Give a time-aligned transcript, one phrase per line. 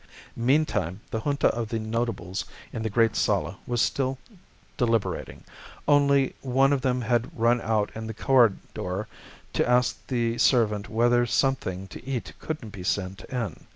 [0.35, 4.17] Meantime, the Junta of the Notables in the great sala was still
[4.75, 5.43] deliberating;
[5.87, 9.07] only, one of them had run out in the corredor
[9.53, 13.67] to ask the servant whether something to eat couldn't be sent in.